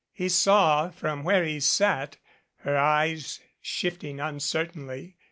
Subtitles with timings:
[0.11, 2.17] He saw from where he sat
[2.61, 5.17] her eyes shifting uncertainly.